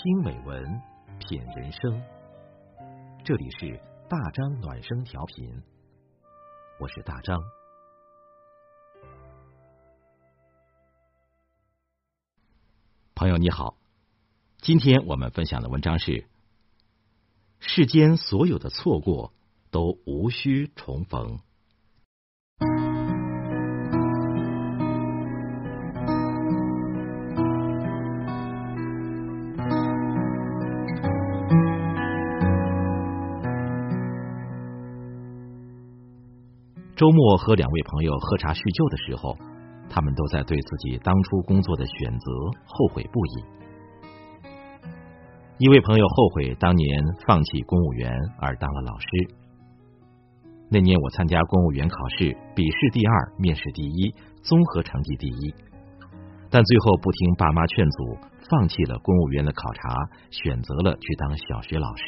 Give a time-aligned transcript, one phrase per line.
[0.00, 0.80] 听美文，
[1.18, 2.00] 品人生。
[3.24, 5.60] 这里是大张暖声调频，
[6.78, 7.42] 我是大张。
[13.16, 13.76] 朋友你好，
[14.58, 16.28] 今天我们分享的文章是：
[17.58, 19.34] 世间所有的错过
[19.72, 21.40] 都无需重逢。
[36.98, 39.36] 周末和两位朋友喝茶叙旧的时候，
[39.88, 42.32] 他们都在对自己当初工作的选择
[42.66, 43.44] 后悔不已。
[45.58, 49.06] 一位朋友后悔当年放弃公务员而当了老师。
[50.68, 55.54] 那年我参加公务员考试，笔试第二，面试第一，综合成绩第一，
[56.50, 58.18] 但最后不听爸妈劝阻，
[58.50, 59.94] 放弃了公务员的考察，
[60.32, 62.02] 选择了去当小学老师。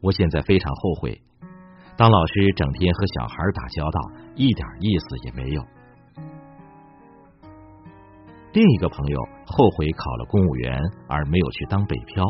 [0.00, 1.20] 我现在非常后悔。
[1.96, 4.00] 当老师整天和小孩打交道，
[4.34, 5.62] 一点意思也没有。
[8.52, 12.24] 另一个朋友后悔考了公务员而没有去当北漂。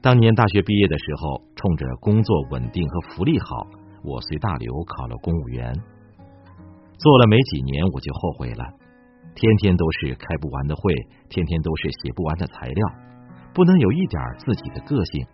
[0.00, 3.66] 当年大学毕业的时候，冲着工作稳定和福利好，
[4.04, 5.72] 我随大流考了公务员。
[6.98, 8.64] 做了没几年，我就后悔了。
[9.34, 10.94] 天天都是开不完的会，
[11.28, 12.88] 天天都是写不完的材料，
[13.52, 15.26] 不能有一点自己的个性。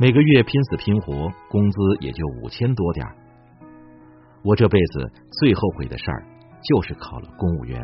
[0.00, 3.06] 每个月拼死拼活，工资也就五千多点
[4.42, 6.24] 我这辈子最后悔的事儿，
[6.62, 7.78] 就是考了公务员。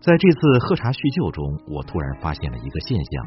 [0.00, 3.26] 在这次喝茶叙旧中，我突然发现了一个现象：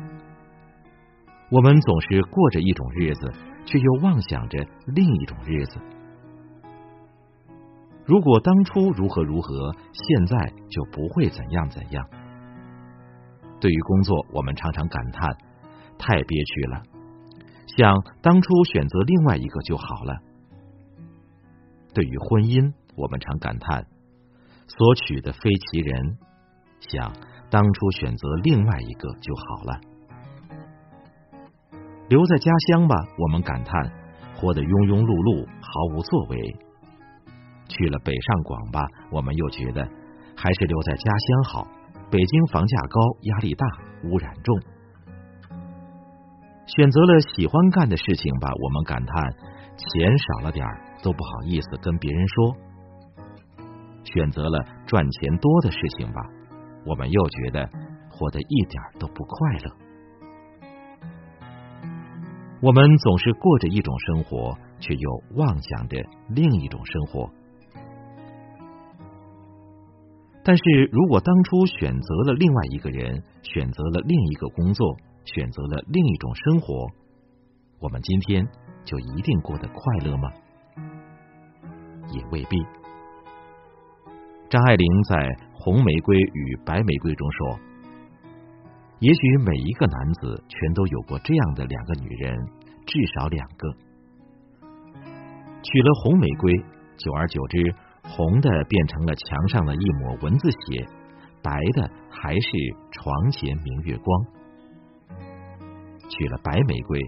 [1.52, 3.32] 我们总是过着一种日子，
[3.68, 5.78] 却又妄想着另一种日子。
[8.04, 12.04] 如果当初如何如何，现在就不会怎样怎样。
[13.60, 15.38] 对于工作，我们常常感叹。
[15.98, 16.84] 太憋屈了，
[17.76, 20.18] 想当初选择另外一个就好了。
[21.94, 23.86] 对于婚姻，我们常感叹
[24.68, 26.18] 所娶的非其人，
[26.80, 27.12] 想
[27.50, 29.80] 当初选择另外一个就好了。
[32.08, 33.92] 留在家乡吧，我们感叹
[34.36, 36.56] 活得庸庸碌碌，毫无作为。
[37.68, 39.84] 去了北上广吧，我们又觉得
[40.36, 41.68] 还是留在家乡好。
[42.10, 43.68] 北京房价高，压力大，
[44.06, 44.58] 污染重。
[46.68, 49.34] 选择了喜欢干的事情吧，我们感叹
[49.78, 52.54] 钱少了点儿都不好意思跟别人说；
[54.04, 56.22] 选择了赚钱多的事情吧，
[56.86, 57.70] 我们又觉得
[58.10, 59.72] 活得一点都不快乐。
[62.62, 67.30] 我们总是过着一种生活，却又妄想着另一种生活。
[70.44, 74.98] 但是如果当初选择了另外一个人，选择了另一个工作，
[75.34, 76.88] 选择了另一种生活，
[77.80, 78.48] 我们今天
[78.86, 80.32] 就一定过得快乐吗？
[82.14, 82.58] 也未必。
[84.50, 85.16] 张爱玲在
[85.52, 87.60] 《红玫瑰与白玫瑰》中说
[89.04, 92.34] ：“也许每一个男子全都有过这样的两个女人，
[92.86, 93.74] 至少两个。
[95.62, 96.54] 娶了红玫瑰，
[96.96, 100.88] 久而久之，红的变成了墙上的一抹蚊子血，
[101.44, 102.50] 白的还是
[102.92, 104.26] 床前明月光。”
[106.10, 107.00] 娶了白玫瑰，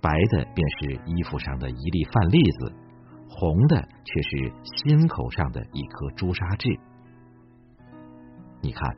[0.00, 2.72] 白的便是衣服上的一粒饭粒子，
[3.28, 6.68] 红的却是心口上的一颗朱砂痣。
[8.60, 8.96] 你看，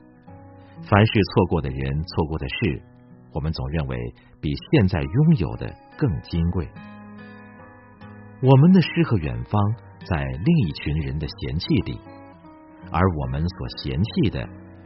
[0.83, 2.83] 凡是错过的人、错过的事，
[3.35, 3.97] 我们总认为
[4.41, 6.69] 比现在拥有的更金贵。
[8.43, 9.61] 我们的诗和远方
[10.07, 11.99] 在另一群人的嫌弃里，
[12.91, 14.41] 而我们所嫌弃的，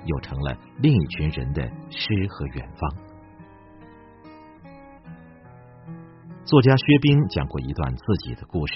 [0.05, 3.14] 又成了另一群人的诗和远方。
[6.45, 8.75] 作家薛冰讲过一段自己的故事。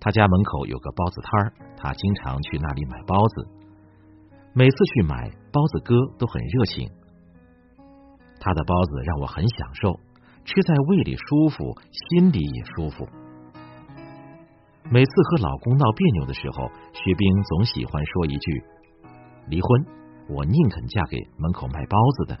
[0.00, 3.46] 他家门口有个包子摊儿，他经常去那里买包子。
[4.52, 6.90] 每次去买，包子哥都很热情。
[8.40, 9.94] 他的包子让我很享受，
[10.44, 11.72] 吃在胃里舒服，
[12.10, 13.06] 心里也舒服。
[14.90, 18.64] 每次和老公闹别扭的时候，薛冰总喜欢说一句
[19.46, 19.86] ：“离婚，
[20.28, 22.38] 我宁肯嫁给门口卖包子的。”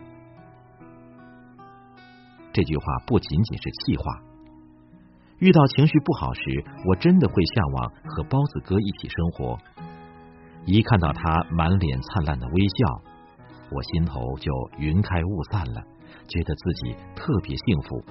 [2.52, 4.04] 这句话不仅仅是气话。
[5.38, 9.58] 遇到情绪不好时，我真的会向往和包子哥一起生活。
[10.64, 13.02] 一看到他满脸灿烂的微笑，
[13.70, 15.82] 我心头就云开雾散了，
[16.28, 18.04] 觉得自己特别幸福。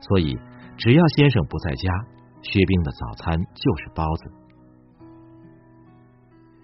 [0.00, 0.36] 所以，
[0.76, 1.90] 只要先生不在家，
[2.42, 4.32] 薛冰的早餐就是包子。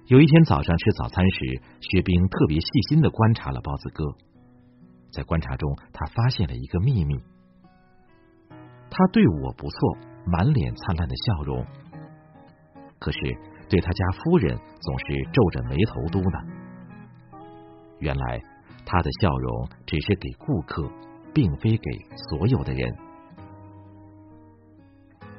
[0.08, 4.04] 有一天早上吃早餐时，薛冰特别细心的观察了包子哥。
[5.16, 7.18] 在观察中，他发现了一个秘密：
[8.90, 9.96] 他对我不错，
[10.26, 11.64] 满脸灿烂的笑容。
[12.98, 13.18] 可是
[13.70, 16.44] 对他家夫人总是皱着眉头嘟囔。
[17.98, 18.42] 原来
[18.84, 20.86] 他的笑容只是给顾客，
[21.32, 21.90] 并非给
[22.28, 22.94] 所有的人。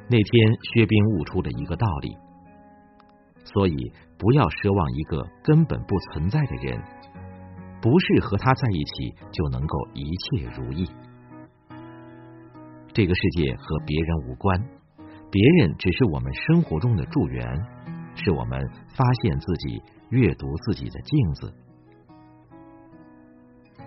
[0.09, 2.17] 那天，薛冰悟出了一个道理：
[3.43, 3.93] 所以。
[4.19, 6.81] 不要奢望一个根本不存在的人，
[7.81, 10.87] 不是和他在一起就能够一切如意。
[12.93, 14.59] 这个世界和别人无关，
[15.31, 17.45] 别人只是我们生活中的助缘，
[18.15, 18.59] 是我们
[18.95, 21.53] 发现自己、阅读自己的镜子。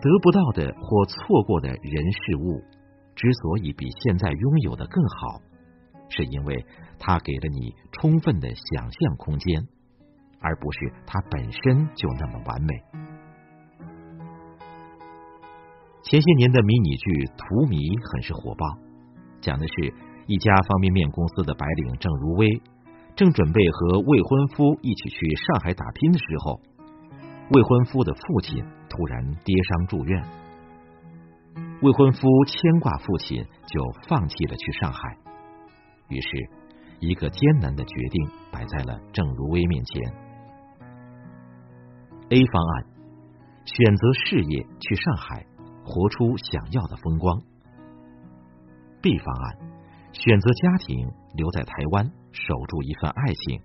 [0.00, 2.62] 得不到的或错过的人事物，
[3.14, 5.42] 之所以比现在拥有的更好，
[6.08, 6.64] 是因为
[6.98, 9.66] 它给了你充分的想象空间。
[10.42, 12.99] 而不是它本身就那么完美。
[16.02, 17.76] 前些年的迷你剧《荼蘼》
[18.12, 18.66] 很是火爆，
[19.40, 19.94] 讲的是
[20.26, 22.62] 一家方便面公司的白领郑如薇，
[23.14, 26.60] 正准备和未婚夫一起去上海打拼的时候，
[27.52, 30.24] 未婚夫的父亲突然跌伤住院，
[31.82, 35.16] 未婚夫牵挂父亲，就放弃了去上海。
[36.08, 36.28] 于是，
[36.98, 40.02] 一个艰难的决定摆在了郑如薇面前。
[42.30, 42.84] A 方案，
[43.64, 45.44] 选择事业去上海，
[45.90, 47.42] 活出想要的风光
[49.02, 49.58] ；B 方案，
[50.12, 53.60] 选择家庭留在台湾，守住一份爱情。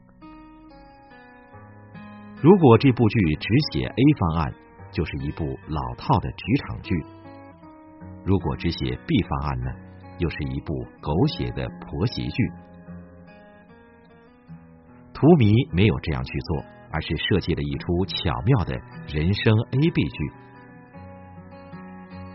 [2.42, 4.54] 如果这部剧只写 A 方案，
[4.92, 6.94] 就是一部老套的职场剧；
[8.25, 9.72] 如果只写 B 方案呢，
[10.18, 12.51] 又是一部狗血的婆媳剧。
[15.13, 16.66] 荼蘼没有这样去做。
[16.92, 18.72] 而是设计了一出巧妙的
[19.12, 20.31] 人生 A B 剧。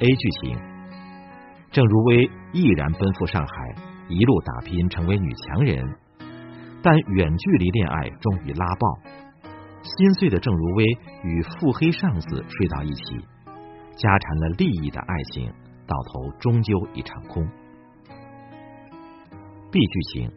[0.02, 0.56] A 剧情：
[1.70, 3.74] 郑如薇毅然奔赴上海，
[4.08, 5.94] 一路打拼成为女强人。
[6.82, 8.98] 但远距离恋爱终于拉爆，
[9.82, 10.86] 心碎的郑如薇
[11.22, 13.18] 与腹黑上司睡到一起，
[13.94, 15.52] 家缠了利益的爱情，
[15.86, 17.46] 到头终究一场空。
[19.70, 20.32] B 剧情：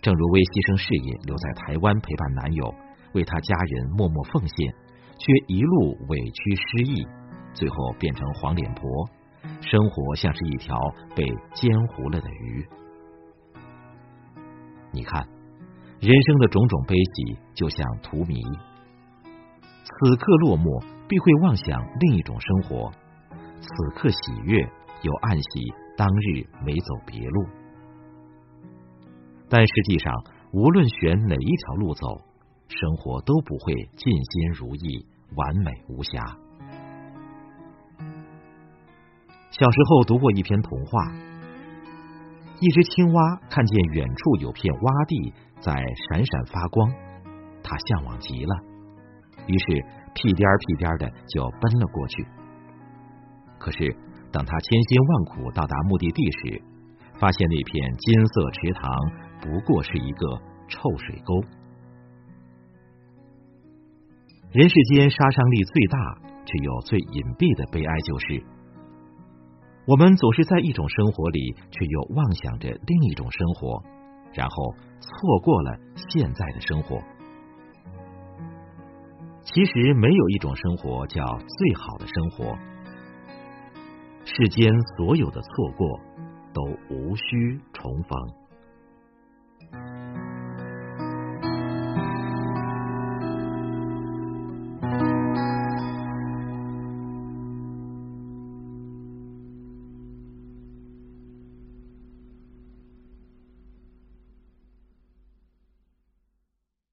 [0.00, 2.72] 郑如薇牺牲事业，留在台湾陪伴男友。
[3.14, 4.72] 为他家人默默奉献，
[5.18, 7.04] 却一路委屈失意，
[7.54, 8.82] 最后变成黄脸婆，
[9.60, 10.76] 生活像是一条
[11.14, 12.66] 被煎糊了的鱼。
[14.92, 15.26] 你看，
[16.00, 18.58] 人生的种种悲喜，就像荼蘼，
[19.84, 22.90] 此刻落寞，必会妄想另一种生活；
[23.60, 24.60] 此刻喜悦，
[25.02, 27.46] 又暗喜当日没走别路。
[29.48, 30.12] 但实际上，
[30.52, 32.32] 无论选哪一条路走。
[32.74, 35.06] 生活都不会尽心如意、
[35.36, 36.34] 完美无瑕。
[39.52, 41.12] 小时候读过一篇童话，
[42.58, 45.76] 一只青蛙看见远处有片洼地在
[46.08, 46.90] 闪闪发光，
[47.62, 48.54] 它向往极了，
[49.46, 49.66] 于是
[50.14, 52.26] 屁颠儿屁颠儿的就奔了过去。
[53.58, 53.94] 可是，
[54.32, 56.62] 等他千辛万苦到达目的地时，
[57.20, 58.88] 发现那片金色池塘
[59.42, 61.44] 不过是一个臭水沟。
[64.50, 65.98] 人世间杀伤力最大
[66.46, 68.42] 却又最隐蔽的悲哀，就是
[69.84, 73.82] 我们总是在一种生活里，却又妄想着另一种生活，
[74.32, 77.00] 然后错过了现在的生活。
[79.42, 82.56] 其实没有一种生活叫最好的生活，
[84.24, 86.00] 世间所有的错过
[86.54, 88.41] 都无需重逢。